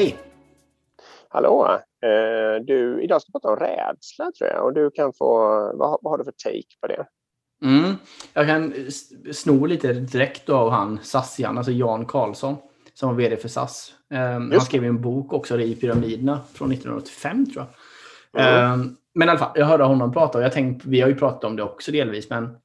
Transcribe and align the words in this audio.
Hej! 0.00 0.16
Hallå! 1.28 1.80
Eh, 2.02 2.64
du, 2.64 3.02
idag 3.02 3.22
ska 3.22 3.28
vi 3.28 3.32
prata 3.32 3.48
om 3.48 3.56
rädsla 3.56 4.32
tror 4.38 4.50
jag 4.50 4.64
och 4.64 4.74
du 4.74 4.90
kan 4.90 5.12
få, 5.12 5.36
vad, 5.74 5.98
vad 6.02 6.12
har 6.12 6.18
du 6.18 6.24
för 6.24 6.32
take 6.32 6.80
på 6.80 6.86
det? 6.86 7.06
Mm. 7.64 7.94
Jag 8.32 8.46
kan 8.46 8.74
sno 9.32 9.66
lite 9.66 9.92
direkt 9.92 10.48
av 10.48 10.70
han 10.70 10.98
SAS-Jan, 11.02 11.58
alltså 11.58 11.72
Jan 11.72 12.06
Karlsson, 12.06 12.56
som 12.94 13.08
var 13.08 13.16
vd 13.16 13.36
för 13.36 13.48
SAS. 13.48 13.94
Um, 14.10 14.50
han 14.50 14.60
skrev 14.60 14.84
en 14.84 15.02
bok 15.02 15.32
också, 15.32 15.60
i 15.60 15.74
pyramiderna, 15.74 16.40
från 16.54 16.72
1985 16.72 17.46
tror 17.52 17.66
jag. 18.32 18.42
Mm. 18.42 18.80
Um, 18.80 18.96
men 19.14 19.28
i 19.28 19.30
alla 19.30 19.38
fall, 19.38 19.52
jag 19.54 19.66
hörde 19.66 19.84
honom 19.84 20.12
prata 20.12 20.38
och 20.38 20.44
jag 20.44 20.52
tänkte, 20.52 20.88
vi 20.88 21.00
har 21.00 21.08
ju 21.08 21.14
pratat 21.14 21.44
om 21.44 21.56
det 21.56 21.62
också 21.62 21.92
delvis, 21.92 22.30
men 22.30 22.56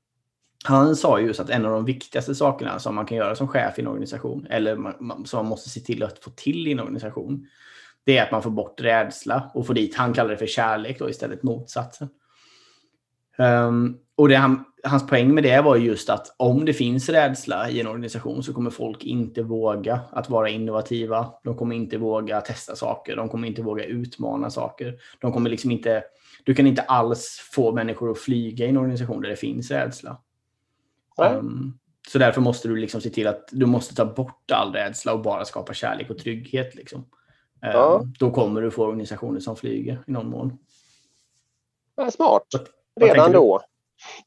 han 0.65 0.95
sa 0.95 1.19
just 1.19 1.39
att 1.39 1.49
en 1.49 1.65
av 1.65 1.71
de 1.71 1.85
viktigaste 1.85 2.35
sakerna 2.35 2.79
som 2.79 2.95
man 2.95 3.05
kan 3.05 3.17
göra 3.17 3.35
som 3.35 3.47
chef 3.47 3.79
i 3.79 3.81
en 3.81 3.87
organisation, 3.87 4.47
eller 4.49 4.75
som 5.25 5.37
man 5.37 5.45
måste 5.45 5.69
se 5.69 5.79
till 5.79 6.03
att 6.03 6.19
få 6.19 6.29
till 6.29 6.67
i 6.67 6.71
en 6.71 6.79
organisation, 6.79 7.47
det 8.03 8.17
är 8.17 8.23
att 8.23 8.31
man 8.31 8.43
får 8.43 8.49
bort 8.49 8.81
rädsla 8.81 9.51
och 9.53 9.67
får 9.67 9.73
dit, 9.73 9.95
han 9.95 10.13
kallar 10.13 10.29
det 10.29 10.37
för 10.37 10.47
kärlek 10.47 10.99
då 10.99 11.09
istället 11.09 11.43
motsatsen. 11.43 12.09
Um, 13.37 13.97
och 14.15 14.29
det 14.29 14.35
han, 14.35 14.65
hans 14.83 15.07
poäng 15.07 15.33
med 15.33 15.43
det 15.43 15.61
var 15.61 15.75
just 15.75 16.09
att 16.09 16.35
om 16.37 16.65
det 16.65 16.73
finns 16.73 17.09
rädsla 17.09 17.69
i 17.69 17.81
en 17.81 17.87
organisation 17.87 18.43
så 18.43 18.53
kommer 18.53 18.69
folk 18.69 19.03
inte 19.03 19.43
våga 19.43 19.99
att 20.11 20.29
vara 20.29 20.49
innovativa. 20.49 21.33
De 21.43 21.57
kommer 21.57 21.75
inte 21.75 21.97
våga 21.97 22.41
testa 22.41 22.75
saker. 22.75 23.15
De 23.15 23.29
kommer 23.29 23.47
inte 23.47 23.61
våga 23.61 23.85
utmana 23.85 24.49
saker. 24.49 24.99
De 25.19 25.31
kommer 25.33 25.49
liksom 25.49 25.71
inte, 25.71 26.03
du 26.43 26.53
kan 26.53 26.67
inte 26.67 26.81
alls 26.81 27.49
få 27.51 27.71
människor 27.71 28.11
att 28.11 28.19
flyga 28.19 28.65
i 28.65 28.69
en 28.69 28.77
organisation 28.77 29.21
där 29.21 29.29
det 29.29 29.35
finns 29.35 29.71
rädsla. 29.71 30.17
Um, 31.17 31.79
så 32.07 32.17
därför 32.17 32.41
måste 32.41 32.67
du 32.67 32.75
liksom 32.75 33.01
se 33.01 33.09
till 33.09 33.27
att 33.27 33.49
du 33.51 33.65
måste 33.65 33.95
ta 33.95 34.05
bort 34.05 34.51
all 34.51 34.73
rädsla 34.73 35.13
och 35.13 35.21
bara 35.21 35.45
skapa 35.45 35.73
kärlek 35.73 36.09
och 36.09 36.17
trygghet. 36.17 36.75
Liksom. 36.75 37.05
Ja. 37.61 37.99
Um, 38.01 38.13
då 38.19 38.31
kommer 38.31 38.61
du 38.61 38.71
få 38.71 38.85
organisationer 38.85 39.39
som 39.39 39.55
flyger 39.55 40.03
i 40.07 40.11
någon 40.11 40.29
mån. 40.29 40.57
Ja, 41.95 42.11
smart. 42.11 42.47
Redan 42.99 43.31
då. 43.31 43.61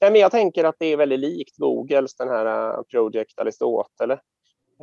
Nej, 0.00 0.10
men 0.10 0.20
jag 0.20 0.30
tänker 0.30 0.64
att 0.64 0.76
det 0.78 0.86
är 0.86 0.96
väldigt 0.96 1.20
likt 1.20 1.56
Googles 1.56 2.16
den 2.16 2.28
här 2.28 2.76
uh, 2.76 2.82
Project 2.82 3.38
Aristotle. 3.38 4.18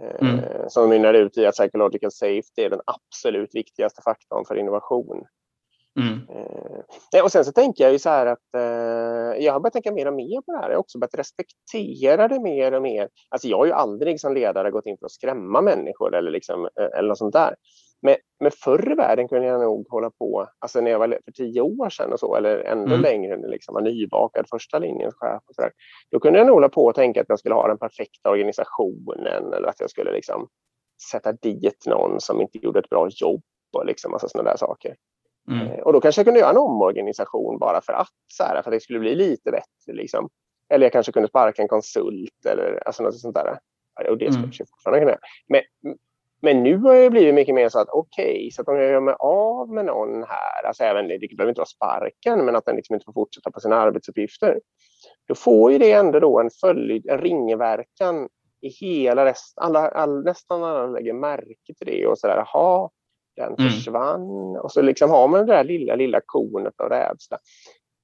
Uh, 0.01 0.29
mm. 0.29 0.69
Som 0.69 0.89
mynnar 0.89 1.13
ut 1.13 1.37
i 1.37 1.45
att 1.45 1.55
psychological 1.55 2.11
safety 2.11 2.61
är 2.61 2.69
den 2.69 2.81
absolut 2.85 3.55
viktigaste 3.55 4.01
faktorn 4.01 4.45
för 4.45 4.55
innovation. 4.55 5.25
Mm. 5.99 6.19
Eh, 7.15 7.23
och 7.23 7.31
sen 7.31 7.45
så 7.45 7.51
tänker 7.51 7.83
jag 7.83 7.93
ju 7.93 7.99
så 7.99 8.09
här 8.09 8.25
att 8.25 8.55
eh, 8.57 9.43
jag 9.45 9.53
har 9.53 9.59
börjat 9.59 9.73
tänka 9.73 9.91
mer 9.91 10.07
och 10.07 10.13
mer 10.13 10.41
på 10.41 10.51
det 10.51 10.57
här. 10.57 10.69
Jag 10.69 10.75
har 10.75 10.79
också 10.79 10.99
börjat 10.99 11.15
respektera 11.17 12.27
det 12.27 12.39
mer 12.39 12.71
och 12.71 12.81
mer. 12.81 13.09
Alltså 13.29 13.47
jag 13.47 13.57
har 13.57 13.65
ju 13.65 13.71
aldrig 13.71 14.19
som 14.19 14.33
ledare 14.33 14.71
gått 14.71 14.85
in 14.85 14.97
för 14.97 15.05
att 15.05 15.11
skrämma 15.11 15.61
människor 15.61 16.15
eller, 16.15 16.31
liksom, 16.31 16.65
eh, 16.65 16.99
eller 16.99 17.07
något 17.07 17.17
sånt 17.17 17.33
där. 17.33 17.55
Men, 18.01 18.15
men 18.39 18.51
förr 18.51 18.91
i 18.91 18.95
världen 18.95 19.27
kunde 19.27 19.47
jag 19.47 19.61
nog 19.61 19.87
hålla 19.89 20.09
på, 20.09 20.47
alltså 20.59 20.81
när 20.81 20.91
jag 20.91 20.99
var 20.99 21.07
för 21.07 21.31
tio 21.31 21.61
år 21.61 21.89
sedan 21.89 22.13
och 22.13 22.19
så, 22.19 22.35
eller 22.35 22.57
ännu 22.57 22.85
mm. 22.85 23.01
längre, 23.01 23.35
när 23.35 23.43
jag 23.43 23.51
liksom 23.51 23.73
var 23.73 23.81
nybakad 23.81 24.45
första 24.49 24.79
linjens 24.79 25.15
chef. 25.15 25.41
Och 25.45 25.55
så 25.55 25.61
där, 25.61 25.71
då 26.11 26.19
kunde 26.19 26.39
jag 26.39 26.47
nog 26.47 26.53
hålla 26.53 26.69
på 26.69 26.85
och 26.85 26.95
tänka 26.95 27.21
att 27.21 27.29
jag 27.29 27.39
skulle 27.39 27.55
ha 27.55 27.67
den 27.67 27.77
perfekta 27.77 28.29
organisationen 28.29 29.53
eller 29.53 29.67
att 29.67 29.79
jag 29.79 29.89
skulle 29.89 30.11
liksom 30.11 30.47
sätta 31.11 31.31
dit 31.31 31.85
någon 31.85 32.21
som 32.21 32.41
inte 32.41 32.57
gjorde 32.57 32.79
ett 32.79 32.89
bra 32.89 33.07
jobb 33.09 33.41
och 33.77 33.85
liksom 33.85 34.11
massa 34.11 34.27
sådana 34.27 34.49
där 34.49 34.57
saker. 34.57 34.95
Mm. 35.51 35.67
Eh, 35.67 35.79
och 35.79 35.93
då 35.93 36.01
kanske 36.01 36.19
jag 36.19 36.25
kunde 36.25 36.39
göra 36.39 36.49
en 36.49 36.57
omorganisation 36.57 37.59
bara 37.59 37.81
för 37.81 37.93
att, 37.93 38.13
så 38.27 38.43
här, 38.43 38.61
för 38.61 38.71
att 38.71 38.75
det 38.75 38.79
skulle 38.79 38.99
bli 38.99 39.15
lite 39.15 39.51
bättre. 39.51 39.93
Liksom. 39.93 40.29
Eller 40.69 40.85
jag 40.85 40.93
kanske 40.93 41.11
kunde 41.11 41.29
sparka 41.29 41.61
en 41.61 41.67
konsult 41.67 42.45
eller 42.45 42.83
alltså 42.85 43.03
något 43.03 43.19
sånt 43.19 43.35
där. 43.35 43.59
Och 44.09 44.17
det 44.17 44.25
skulle 44.25 44.45
mm. 44.45 44.51
jag 44.59 44.69
fortfarande 44.69 45.05
kunna 45.05 45.17
men, 45.47 45.61
men 46.41 46.63
nu 46.63 46.77
har 46.77 46.95
det 46.95 47.09
blivit 47.09 47.35
mycket 47.35 47.55
mer 47.55 47.69
så 47.69 47.79
att 47.79 47.89
okej, 47.89 48.25
okay, 48.25 48.51
så 48.51 48.61
att 48.61 48.67
om 48.67 48.75
jag 48.75 48.91
gör 48.91 48.99
mig 48.99 49.15
av 49.19 49.69
med 49.69 49.85
någon 49.85 50.23
här, 50.23 50.67
alltså 50.67 50.83
även 50.83 51.07
det 51.07 51.19
behöver 51.19 51.49
inte 51.49 51.59
vara 51.59 51.65
sparken, 51.65 52.45
men 52.45 52.55
att 52.55 52.65
den 52.65 52.75
liksom 52.75 52.93
inte 52.93 53.05
får 53.05 53.13
fortsätta 53.13 53.51
på 53.51 53.59
sina 53.59 53.75
arbetsuppgifter. 53.75 54.59
Då 55.27 55.35
får 55.35 55.71
ju 55.71 55.77
det 55.77 55.91
ändå 55.91 56.19
då 56.19 56.39
en 56.39 56.49
följd, 56.61 57.09
en 57.09 57.17
ringverkan 57.17 58.29
i 58.61 58.69
hela 58.69 59.25
resten, 59.25 59.63
alla, 59.63 59.87
all, 59.89 60.23
nästan 60.23 60.63
alla 60.63 60.87
lägger 60.87 61.13
märke 61.13 61.73
till 61.77 61.87
det 61.87 62.07
och 62.07 62.19
sådär, 62.19 62.45
jaha, 62.53 62.89
den 63.35 63.55
mm. 63.59 63.71
försvann. 63.71 64.57
Och 64.57 64.71
så 64.71 64.81
liksom 64.81 65.09
har 65.09 65.27
man 65.27 65.45
det 65.45 65.53
där 65.53 65.63
lilla, 65.63 65.95
lilla 65.95 66.21
kornet 66.25 66.73
av 66.81 66.89
rädsla. 66.89 67.37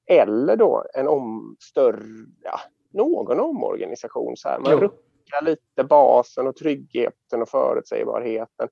Eller 0.09 0.55
då 0.55 0.85
en 0.93 1.07
om, 1.07 1.55
större, 1.59 2.03
ja, 2.43 2.59
någon 2.93 3.39
omorganisation. 3.39 4.37
Så 4.37 4.49
här. 4.49 4.59
Man 4.59 4.71
jo. 4.71 4.77
ruckar 4.77 5.41
lite 5.41 5.83
basen 5.83 6.47
och 6.47 6.55
tryggheten 6.55 7.41
och 7.41 7.49
förutsägbarheten. 7.49 8.69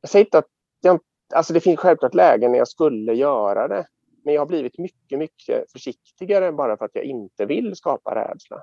Jag 0.00 0.10
säger 0.10 0.24
inte 0.24 0.38
att 0.38 0.48
jag, 0.80 1.00
alltså 1.34 1.52
det 1.52 1.60
finns 1.60 1.80
självklart 1.80 2.14
lägen 2.14 2.52
när 2.52 2.58
jag 2.58 2.68
skulle 2.68 3.14
göra 3.14 3.68
det. 3.68 3.86
Men 4.24 4.34
jag 4.34 4.40
har 4.40 4.46
blivit 4.46 4.78
mycket, 4.78 5.18
mycket 5.18 5.72
försiktigare 5.72 6.52
bara 6.52 6.76
för 6.76 6.84
att 6.84 6.94
jag 6.94 7.04
inte 7.04 7.46
vill 7.46 7.76
skapa 7.76 8.14
rädsla. 8.14 8.62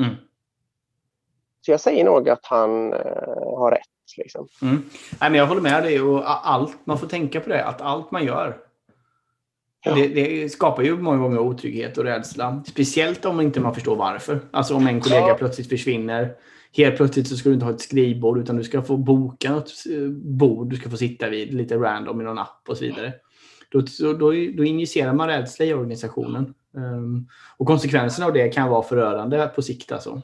Mm. 0.00 0.14
Så 1.62 1.70
jag 1.70 1.80
säger 1.80 2.04
nog 2.04 2.28
att 2.28 2.46
han 2.46 2.92
eh, 2.92 2.98
har 3.58 3.70
rätt. 3.70 3.80
Liksom. 4.16 4.48
Mm. 4.62 4.82
Nej, 5.20 5.30
men 5.30 5.34
jag 5.34 5.46
håller 5.46 5.60
med 5.60 5.82
dig. 5.82 6.00
Och 6.00 6.48
allt, 6.48 6.76
man 6.84 6.98
får 6.98 7.06
tänka 7.06 7.40
på 7.40 7.48
det, 7.48 7.64
att 7.64 7.80
allt 7.80 8.10
man 8.10 8.24
gör 8.24 8.56
ja. 9.84 9.94
det, 9.94 10.08
det, 10.08 10.48
skapar 10.48 10.82
ju 10.82 10.96
många 10.96 11.16
gånger 11.16 11.38
otrygghet 11.38 11.98
och 11.98 12.04
rädsla. 12.04 12.62
Speciellt 12.66 13.24
om 13.24 13.40
inte 13.40 13.60
man 13.60 13.74
förstår 13.74 13.96
varför. 13.96 14.40
Alltså 14.50 14.74
om 14.74 14.86
en 14.86 15.00
kollega 15.00 15.28
ja. 15.28 15.34
plötsligt 15.34 15.68
försvinner. 15.68 16.34
Helt 16.76 16.96
plötsligt 16.96 17.28
så 17.28 17.36
ska 17.36 17.48
du 17.48 17.54
inte 17.54 17.66
ha 17.66 17.72
ett 17.72 17.80
skrivbord 17.80 18.38
utan 18.38 18.56
du 18.56 18.64
ska 18.64 18.82
få 18.82 18.96
boka 18.96 19.52
något 19.52 19.72
eh, 19.90 20.08
bord 20.10 20.70
du 20.70 20.76
ska 20.76 20.90
få 20.90 20.96
sitta 20.96 21.28
vid 21.28 21.54
lite 21.54 21.76
random 21.76 22.20
i 22.20 22.24
någon 22.24 22.38
app 22.38 22.68
och 22.68 22.76
så 22.76 22.84
vidare. 22.84 23.12
Då, 23.70 23.80
då, 24.00 24.30
då 24.56 24.64
injicerar 24.64 25.12
man 25.12 25.28
rädsla 25.28 25.64
i 25.64 25.74
organisationen. 25.74 26.54
Um, 26.74 27.28
och 27.56 27.66
konsekvenserna 27.66 28.26
av 28.26 28.32
det 28.32 28.48
kan 28.48 28.70
vara 28.70 28.82
förödande 28.82 29.46
på 29.46 29.62
sikt. 29.62 29.92
Alltså. 29.92 30.22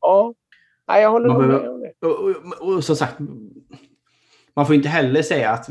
Ja, 0.00 0.34
Nej, 0.92 1.02
jag 1.02 1.10
håller 1.10 1.28
man 1.28 1.48
med 1.48 1.68
om 1.68 1.80
det. 1.80 2.06
Och, 2.06 2.30
och, 2.60 2.74
och, 2.74 2.84
som 2.84 2.96
sagt, 2.96 3.18
man 4.54 4.66
får 4.66 4.74
inte 4.74 4.88
heller 4.88 5.22
säga 5.22 5.50
att 5.50 5.70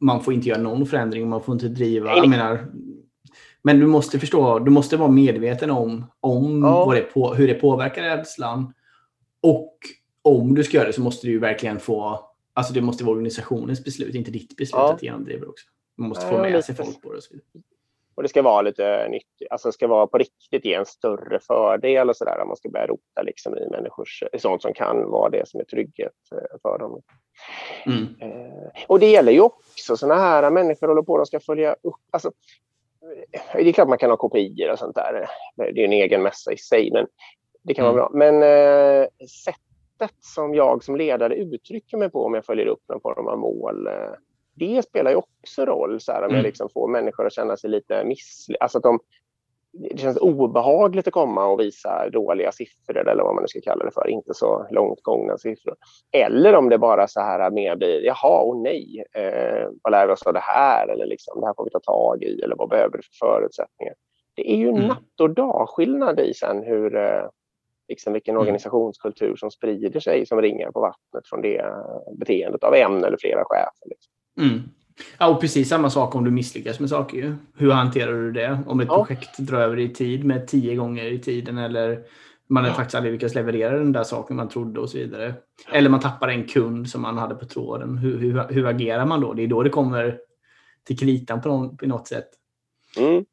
man 0.00 0.24
får 0.24 0.34
inte 0.34 0.48
göra 0.48 0.60
någon 0.60 0.86
förändring. 0.86 1.28
Man 1.28 1.42
får 1.42 1.52
inte 1.52 1.68
driva. 1.68 2.10
Nej. 2.10 2.18
Jag 2.18 2.28
menar, 2.28 2.66
men 3.62 3.80
du 3.80 3.86
måste 3.86 4.18
förstå, 4.18 4.58
du 4.58 4.70
måste 4.70 4.96
vara 4.96 5.10
medveten 5.10 5.70
om, 5.70 6.06
om 6.20 6.62
ja. 6.62 6.92
det 6.94 7.00
på, 7.00 7.34
hur 7.34 7.48
det 7.48 7.54
påverkar 7.54 8.02
rädslan. 8.02 8.74
Och 9.42 9.74
om 10.22 10.54
du 10.54 10.64
ska 10.64 10.76
göra 10.76 10.86
det 10.86 10.92
så 10.92 11.00
måste 11.00 11.26
du 11.26 11.38
verkligen 11.38 11.80
få, 11.80 12.20
alltså 12.52 12.72
det 12.72 12.80
måste 12.80 13.04
vara 13.04 13.12
organisationens 13.12 13.84
beslut, 13.84 14.14
inte 14.14 14.30
ditt 14.30 14.56
beslut 14.56 14.80
ja. 14.80 14.94
att 14.94 15.02
genomdriva 15.02 15.46
också. 15.46 15.66
Man 15.96 16.08
måste 16.08 16.26
få 16.26 16.38
med 16.38 16.64
sig 16.64 16.74
folk 16.74 17.02
på 17.02 17.12
det. 17.12 17.18
Och. 17.18 17.62
Och 18.14 18.22
det 18.22 18.28
ska 18.28 18.42
vara 18.42 18.62
lite 18.62 19.08
nytt, 19.08 19.37
alltså 19.50 19.72
ska 19.72 19.86
vara 19.86 20.06
på 20.06 20.18
riktigt 20.18 20.64
ge 20.64 20.74
en 20.74 20.86
större 20.86 21.40
fördel 21.40 22.08
och 22.08 22.16
sådär. 22.16 22.44
Man 22.46 22.56
ska 22.56 22.68
börja 22.68 22.86
rota 22.86 23.22
liksom 23.22 23.56
i 23.58 23.68
människors, 23.70 24.22
sånt 24.38 24.62
som 24.62 24.74
kan 24.74 25.10
vara 25.10 25.30
det 25.30 25.48
som 25.48 25.60
är 25.60 25.64
trygghet 25.64 26.12
eh, 26.32 26.58
för 26.62 26.78
dem. 26.78 27.02
Mm. 27.86 28.06
Eh, 28.20 28.84
och 28.86 29.00
det 29.00 29.10
gäller 29.10 29.32
ju 29.32 29.40
också 29.40 29.96
sådana 29.96 30.20
här 30.20 30.50
människor 30.50 30.88
håller 30.88 31.02
på, 31.02 31.16
de 31.16 31.26
ska 31.26 31.40
följa 31.40 31.72
upp. 31.72 31.94
Alltså, 32.10 32.32
det 33.54 33.68
är 33.68 33.72
klart 33.72 33.88
man 33.88 33.98
kan 33.98 34.10
ha 34.10 34.16
kopior 34.16 34.72
och 34.72 34.78
sånt 34.78 34.94
där. 34.94 35.28
Det 35.56 35.80
är 35.80 35.84
en 35.84 35.92
egen 35.92 36.22
mässa 36.22 36.52
i 36.52 36.56
sig, 36.56 36.90
men 36.92 37.06
det 37.62 37.74
kan 37.74 37.84
mm. 37.84 37.96
vara 37.96 38.08
bra. 38.08 38.18
Men 38.18 38.42
eh, 38.42 39.08
sättet 39.44 40.16
som 40.20 40.54
jag 40.54 40.84
som 40.84 40.96
ledare 40.96 41.34
uttrycker 41.34 41.96
mig 41.96 42.10
på 42.10 42.24
om 42.24 42.34
jag 42.34 42.44
följer 42.44 42.66
upp 42.66 42.82
någon 42.88 43.00
form 43.00 43.26
av 43.26 43.38
mål 43.38 43.86
eh, 43.86 44.12
det 44.58 44.82
spelar 44.82 45.10
ju 45.10 45.16
också 45.16 45.64
roll 45.64 46.00
så 46.00 46.12
här, 46.12 46.22
om 46.22 46.24
mm. 46.24 46.36
jag 46.36 46.42
liksom 46.42 46.68
får 46.68 46.88
människor 46.88 47.26
att 47.26 47.32
känna 47.32 47.56
sig 47.56 47.70
lite 47.70 48.04
misslyckade. 48.04 48.64
Alltså 48.64 48.78
att 48.78 48.84
de, 48.84 49.00
det 49.78 49.98
känns 49.98 50.16
obehagligt 50.16 51.06
att 51.06 51.12
komma 51.12 51.46
och 51.46 51.60
visa 51.60 52.10
dåliga 52.10 52.52
siffror 52.52 53.08
eller 53.08 53.22
vad 53.22 53.34
man 53.34 53.42
nu 53.42 53.48
ska 53.48 53.60
kalla 53.60 53.84
det 53.84 53.90
för, 53.90 54.08
inte 54.08 54.34
så 54.34 54.66
långt 54.70 55.02
gångna 55.02 55.38
siffror. 55.38 55.74
Eller 56.12 56.54
om 56.54 56.68
det 56.68 56.78
bara 56.78 57.08
så 57.08 57.20
här 57.20 57.50
mer 57.50 57.76
blir, 57.76 58.04
jaha 58.04 58.40
och 58.40 58.56
nej, 58.56 59.04
eh, 59.12 59.68
vad 59.82 59.90
lär 59.90 60.06
vi 60.06 60.12
oss 60.12 60.22
av 60.22 60.32
det 60.32 60.42
här? 60.42 60.88
Eller 60.88 61.06
liksom, 61.06 61.40
det 61.40 61.46
här 61.46 61.54
får 61.54 61.64
vi 61.64 61.70
ta 61.70 61.80
tag 61.80 62.22
i, 62.22 62.40
eller 62.40 62.56
vad 62.56 62.68
behöver 62.68 62.96
du 62.96 63.02
för 63.02 63.26
förutsättningar? 63.26 63.94
Det 64.34 64.52
är 64.52 64.56
ju 64.56 64.68
mm. 64.68 64.86
natt 64.86 65.20
och 65.20 65.30
dagskillnad 65.30 66.20
i 66.20 66.34
sen 66.34 66.62
hur, 66.62 66.96
eh, 66.96 67.24
liksom 67.88 68.12
vilken 68.12 68.34
mm. 68.34 68.40
organisationskultur 68.40 69.36
som 69.36 69.50
sprider 69.50 70.00
sig 70.00 70.26
som 70.26 70.42
ringar 70.42 70.70
på 70.70 70.80
vattnet 70.80 71.28
från 71.28 71.42
det 71.42 71.64
beteendet 72.18 72.64
av 72.64 72.74
en 72.74 73.04
eller 73.04 73.16
flera 73.20 73.44
chefer. 73.44 73.88
Liksom. 73.88 74.12
Mm. 74.40 74.62
Ja, 75.18 75.28
och 75.28 75.40
precis 75.40 75.68
samma 75.68 75.90
sak 75.90 76.14
om 76.14 76.24
du 76.24 76.30
misslyckas 76.30 76.80
med 76.80 76.88
saker. 76.88 77.36
Hur 77.56 77.70
hanterar 77.70 78.12
du 78.12 78.32
det? 78.32 78.58
Om 78.66 78.80
ett 78.80 78.88
ja. 78.88 78.96
projekt 78.96 79.38
drar 79.38 79.60
över 79.60 79.78
i 79.78 79.94
tid 79.94 80.24
med 80.24 80.46
tio 80.46 80.76
gånger 80.76 81.04
i 81.04 81.18
tiden 81.18 81.58
eller 81.58 82.04
man 82.48 82.64
ja. 82.64 82.72
faktiskt 82.72 82.94
aldrig 82.94 83.12
lyckats 83.12 83.34
leverera 83.34 83.78
den 83.78 83.92
där 83.92 84.04
saken 84.04 84.36
man 84.36 84.48
trodde 84.48 84.80
och 84.80 84.90
så 84.90 84.98
vidare. 84.98 85.34
Eller 85.72 85.90
man 85.90 86.00
tappar 86.00 86.28
en 86.28 86.46
kund 86.46 86.88
som 86.88 87.02
man 87.02 87.18
hade 87.18 87.34
på 87.34 87.44
tråden. 87.44 87.98
Hur, 87.98 88.18
hur, 88.18 88.48
hur 88.48 88.66
agerar 88.66 89.06
man 89.06 89.20
då? 89.20 89.32
Det 89.34 89.42
är 89.42 89.46
då 89.46 89.62
det 89.62 89.70
kommer 89.70 90.18
till 90.84 90.98
kritan 90.98 91.40
på, 91.40 91.48
någon, 91.48 91.76
på 91.76 91.86
något 91.86 92.08
sätt. 92.08 92.28
Mm. 92.98 93.24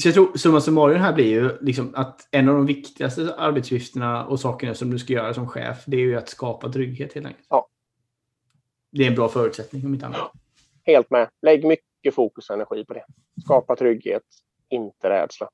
Så 0.00 0.08
jag 0.08 0.14
tror 0.14 0.36
summa 0.36 0.60
summarum 0.60 1.00
här 1.00 1.12
blir 1.12 1.26
ju 1.26 1.58
liksom 1.60 1.92
att 1.94 2.28
en 2.30 2.48
av 2.48 2.54
de 2.54 2.66
viktigaste 2.66 3.34
arbetsuppgifterna 3.34 4.26
och 4.26 4.40
sakerna 4.40 4.74
som 4.74 4.90
du 4.90 4.98
ska 4.98 5.12
göra 5.12 5.34
som 5.34 5.48
chef, 5.48 5.82
det 5.86 5.96
är 5.96 6.00
ju 6.00 6.16
att 6.16 6.28
skapa 6.28 6.72
trygghet 6.72 7.12
helt 7.12 7.26
enkelt. 7.26 7.46
Ja. 7.50 7.68
det 8.92 9.04
är 9.04 9.08
en 9.08 9.14
bra 9.14 9.28
förutsättning 9.28 9.86
om 9.86 9.94
inte 9.94 10.06
annat. 10.06 10.32
Helt 10.86 11.10
med. 11.10 11.28
Lägg 11.42 11.64
mycket 11.64 12.14
fokus 12.14 12.50
och 12.50 12.54
energi 12.56 12.84
på 12.84 12.94
det. 12.94 13.04
Skapa 13.44 13.76
trygghet, 13.76 14.22
inte 14.68 15.10
rädsla. 15.10 15.48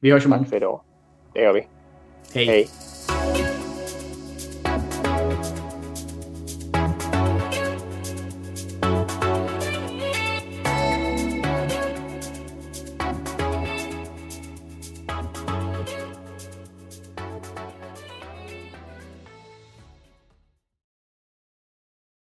Vi 0.00 0.10
hörs 0.10 0.24
imorgon. 0.24 0.44
Tack 0.44 0.50
för 0.50 0.56
idag. 0.56 0.80
Det 1.32 1.40
gör 1.40 1.52
vi. 1.52 1.66
Hej. 2.34 2.46
Hej. 2.46 2.68